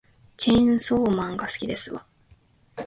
[0.35, 2.07] チェーンソーマンが好きですわ